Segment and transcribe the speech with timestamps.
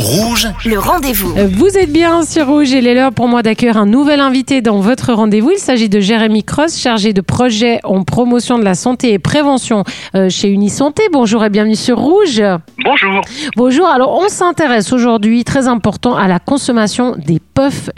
[0.00, 1.34] Rouge, Le rendez-vous.
[1.58, 4.62] Vous êtes bien sur Rouge et il est l'heure pour moi d'accueillir un nouvel invité
[4.62, 5.50] dans votre rendez-vous.
[5.50, 9.84] Il s'agit de Jérémy Cross, chargé de projet en promotion de la santé et prévention
[10.14, 11.02] euh, chez Unisanté.
[11.12, 12.42] Bonjour et bienvenue sur Rouge.
[12.82, 13.20] Bonjour.
[13.56, 17.38] Bonjour, alors on s'intéresse aujourd'hui, très important, à la consommation des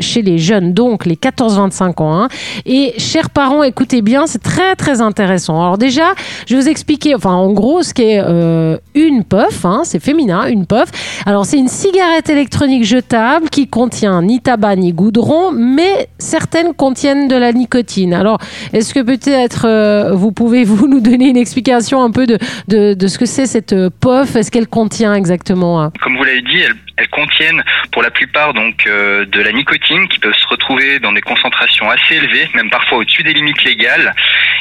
[0.00, 2.22] chez les jeunes, donc les 14-25 ans.
[2.22, 2.29] hein.
[2.66, 5.61] Et chers parents, écoutez bien, c'est très très intéressant.
[5.61, 6.12] Alors déjà,
[6.46, 10.46] je vais vous expliquer, enfin en gros, ce qu'est euh, une puff, hein, c'est féminin,
[10.46, 10.90] une puff.
[11.26, 17.29] Alors c'est une cigarette électronique jetable qui contient ni tabac ni goudron, mais certaines contiennent
[17.29, 18.14] de la nicotine.
[18.14, 18.38] Alors
[18.72, 22.38] est-ce que peut-être euh, vous pouvez vous nous donner une explication un peu de,
[22.68, 24.36] de, ce que c'est cette euh, puff?
[24.36, 25.93] Est-ce qu'elle contient exactement hein?
[26.02, 30.08] Comme vous l'avez dit, elles, elles contiennent pour la plupart donc euh, de la nicotine
[30.08, 34.14] qui peut se retrouver dans des concentrations assez élevées, même parfois au-dessus des limites légales.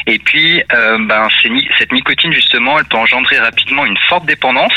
[0.06, 4.74] Et puis, euh, ben, ni- cette nicotine justement, elle peut engendrer rapidement une forte dépendance.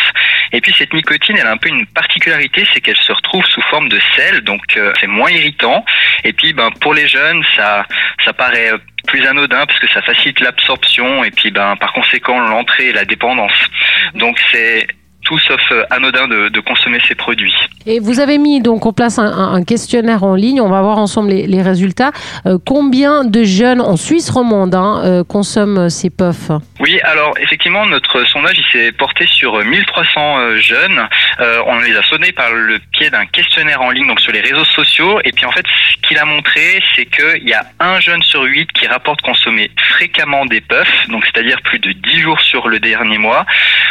[0.52, 3.62] Et puis cette nicotine, elle a un peu une particularité, c'est qu'elle se retrouve sous
[3.64, 5.84] forme de sel, donc euh, c'est moins irritant.
[6.24, 7.86] Et puis, ben, pour les jeunes, ça,
[8.24, 12.40] ça paraît euh, plus anodin parce que ça facilite l'absorption et puis ben par conséquent
[12.40, 13.54] l'entrée et la dépendance.
[14.16, 14.88] Donc c'est
[15.26, 17.54] tout sauf euh, anodin de, de consommer ces produits.
[17.86, 20.62] Et vous avez mis donc en place un, questionnaire en ligne.
[20.62, 22.12] On va voir ensemble les, les résultats.
[22.46, 26.52] Euh, combien de jeunes en Suisse romande hein, euh, consomment ces puffs?
[26.80, 31.08] Oui, alors effectivement, notre sondage il s'est porté sur euh, 1300 euh, jeunes.
[31.40, 34.42] Euh, on les a sonnés par le pied d'un questionnaire en ligne, donc sur les
[34.42, 35.20] réseaux sociaux.
[35.24, 38.44] Et puis en fait, ce qu'il a montré, c'est qu'il y a un jeune sur
[38.44, 42.80] huit qui rapporte consommer fréquemment des puffs, donc c'est-à-dire plus de 10 jours sur le
[42.80, 43.46] dernier mois.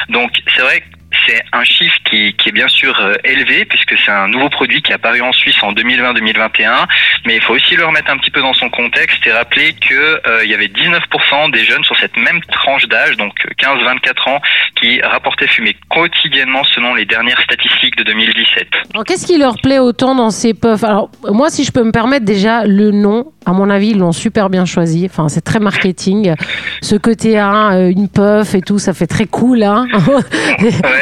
[0.08, 0.86] Donc c'est vrai que
[1.26, 4.92] c'est un chiffre qui, est bien sûr euh, élevé puisque c'est un nouveau produit qui
[4.92, 6.86] est apparu en Suisse en 2020-2021,
[7.26, 10.20] mais il faut aussi le remettre un petit peu dans son contexte et rappeler que
[10.26, 14.40] euh, il y avait 19% des jeunes sur cette même tranche d'âge, donc 15-24 ans,
[14.76, 18.68] qui rapportaient fumer quotidiennement selon les dernières statistiques de 2017.
[18.92, 20.84] Alors qu'est-ce qui leur plaît autant dans ces puffs?
[20.84, 23.32] Alors moi, si je peux me permettre déjà le nom.
[23.46, 25.06] À mon avis, ils l'ont super bien choisi.
[25.10, 26.34] Enfin, c'est très marketing.
[26.80, 29.62] Ce côté, hein, euh, une puff et tout, ça fait très cool.
[29.62, 29.86] Hein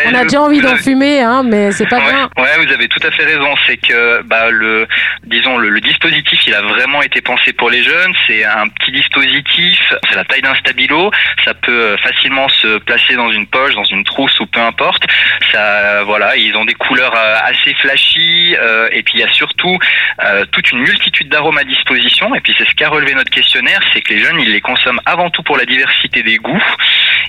[0.07, 2.29] On a déjà envie d'en fumer, hein, mais c'est pas bien.
[2.37, 3.55] Ouais, ouais, vous avez tout à fait raison.
[3.67, 4.87] C'est que bah, le,
[5.25, 8.13] disons, le, le dispositif, il a vraiment été pensé pour les jeunes.
[8.27, 9.79] C'est un petit dispositif,
[10.11, 11.11] c'est la taille d'un stabilo.
[11.45, 15.05] Ça peut euh, facilement se placer dans une poche, dans une trousse ou peu importe.
[15.53, 18.57] Ça, voilà, ils ont des couleurs euh, assez flashy.
[18.61, 19.79] euh, et puis il y a surtout
[20.25, 22.32] euh, toute une multitude d'arômes à disposition.
[22.35, 25.01] Et puis c'est ce qu'a relevé notre questionnaire, c'est que les jeunes, ils les consomment
[25.07, 26.63] avant tout pour la diversité des goûts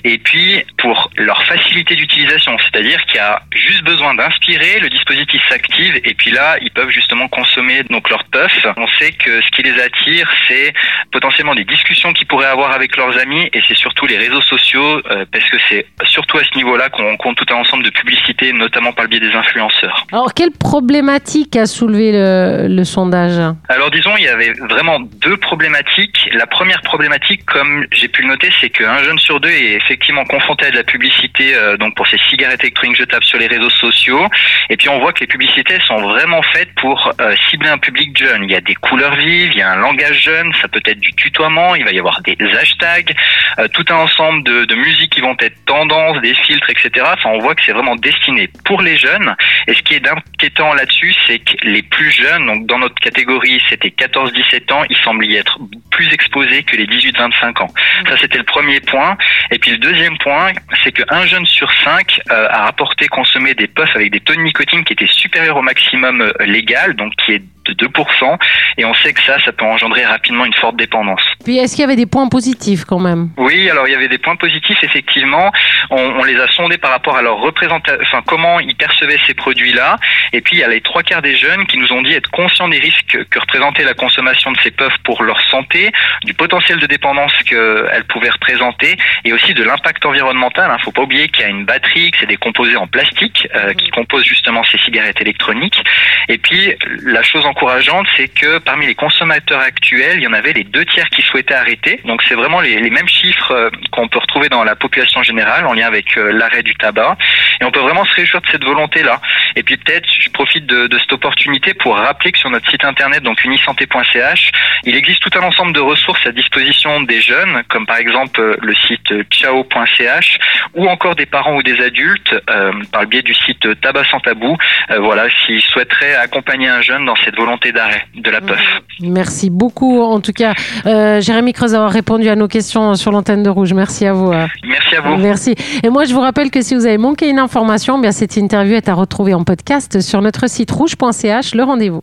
[0.02, 5.40] et puis pour leur facilité d'utilisation, c'est-à-dire qu'il y a juste besoin d'inspirer, le dispositif
[5.48, 8.66] s'active et puis là ils peuvent justement consommer donc leur puff.
[8.76, 10.72] On sait que ce qui les attire c'est
[11.12, 15.00] potentiellement des discussions qu'ils pourraient avoir avec leurs amis et c'est surtout les réseaux sociaux
[15.10, 18.52] euh, parce que c'est surtout à ce niveau-là qu'on compte tout un ensemble de publicités,
[18.52, 20.06] notamment par le biais des influenceurs.
[20.12, 23.38] Alors quelle problématique a soulevé le, le sondage?
[23.68, 26.28] Alors disons, il y avait vraiment deux problématiques.
[26.32, 30.24] La première problématique, comme j'ai pu le noter, c'est qu'un jeune sur deux est effectivement
[30.24, 33.70] confronté à de la publicité euh, donc pour ces cigarettes électroniques jetables sur les réseaux
[33.70, 34.26] sociaux.
[34.70, 38.16] Et puis on voit que les publicités sont vraiment faites pour euh, cibler un public
[38.16, 38.44] jeune.
[38.44, 41.00] Il y a des couleurs vives, il y a un langage jeune, ça peut être
[41.00, 43.14] du tutoiement, il va y avoir des hashtags,
[43.58, 47.06] euh, tout un ensemble de, de musiques qui vont être tendances, des filtres, etc.
[47.14, 49.34] Enfin, on voit que c'est vraiment destiné pour les jeunes.
[49.66, 53.62] Et ce qui est inquiétant là-dessus, c'est que les plus jeunes, donc dans notre catégorie,
[53.68, 55.58] c'était 14-17 ans, ils semblent y être
[55.90, 57.70] plus exposés que les 18-25 ans.
[58.08, 59.16] Ça, c'était le premier point.
[59.50, 60.52] Et puis le deuxième point,
[60.82, 64.40] c'est qu'un jeune sur cinq euh, a rapporté consommer des puffs avec des taux de
[64.40, 68.38] nicotine qui étaient supérieurs au maximum euh, légal, donc qui est de 2%.
[68.76, 71.22] Et on sait que ça, ça peut engendrer rapidement une forte dépendance.
[71.44, 73.30] Puis est-ce qu'il y avait des points positifs quand même?
[73.36, 75.52] Oui, alors il y avait des points positifs effectivement.
[75.90, 79.34] On, on les a sondés par rapport à leur représentation, enfin comment ils percevaient ces
[79.34, 79.98] produits-là.
[80.32, 82.30] Et puis il y a les trois quarts des jeunes qui nous ont dit être
[82.30, 85.92] conscients des risques que représentait la consommation de ces puffs pour leur santé,
[86.24, 90.70] du potentiel de dépendance qu'elles pouvaient représenter, et aussi de l'impact environnemental.
[90.70, 92.86] Il ne faut pas oublier qu'il y a une batterie, que c'est des composés en
[92.86, 95.82] plastique euh, qui composent justement ces cigarettes électroniques.
[96.28, 100.52] Et puis la chose encourageante, c'est que parmi les consommateurs actuels, il y en avait
[100.52, 102.00] les deux tiers qui souhaitaient arrêter.
[102.04, 105.72] Donc c'est vraiment les, mêmes chiffres euh, qu'on peut retrouver dans la population générale en
[105.72, 107.16] lien avec euh, l'arrêt du tabac.
[107.60, 109.20] Et on peut vraiment se réjouir de cette volonté-là.
[109.56, 112.84] Et puis peut-être, je profite de, de cette opportunité pour rappeler que sur notre site
[112.84, 114.50] internet, donc unisanté.ch,
[114.84, 118.56] il existe tout un ensemble de ressources à disposition des jeunes, comme par exemple euh,
[118.62, 120.38] le site ciao.ch,
[120.74, 124.20] ou encore des parents ou des adultes euh, par le biais du site Tabac sans
[124.20, 124.56] tabou.
[124.90, 128.60] Euh, voilà, s'ils souhaiteraient accompagner un jeune dans cette volonté d'arrêt de la puff.
[129.00, 130.52] Merci beaucoup, en tout cas,
[130.86, 133.72] euh, Jérémy Creuse, d'avoir répondu à nos questions sur l'antenne de Rouge.
[133.72, 134.32] Merci à vous.
[134.32, 134.46] euh.
[134.66, 135.16] Merci à vous.
[135.16, 135.54] Merci.
[135.82, 138.74] Et moi, je vous rappelle que si vous avez manqué une information, bien cette interview
[138.74, 141.54] est à retrouver en podcast sur notre site rouge.ch.
[141.54, 142.02] Le rendez-vous.